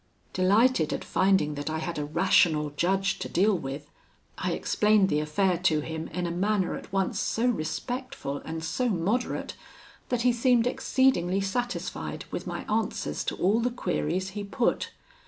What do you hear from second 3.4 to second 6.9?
with, I explained the affair to him in a manner